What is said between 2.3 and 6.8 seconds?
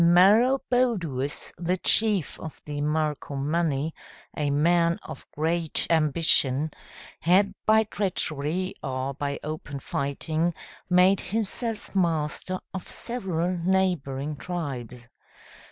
of the Marcomanni, a man of great ambition,